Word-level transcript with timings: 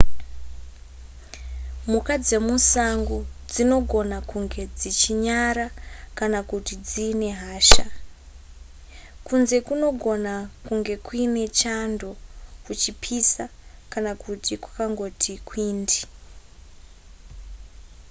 mhuka 1.89 2.13
dzemusango 2.25 3.17
dzinogona 3.51 4.17
kunge 4.29 4.63
dzichinyara 4.77 5.67
kana 6.17 6.39
kuti 6.49 6.73
dziine 6.87 7.29
hasha 7.41 7.85
kunze 9.25 9.57
kunogona 9.67 10.33
kunge 10.65 10.95
kuine 11.05 11.43
chando 11.59 12.09
kuchipisa 12.65 13.43
kana 13.93 14.11
kuti 14.23 14.53
kwakangoti 14.63 15.33
kwindi 15.47 15.99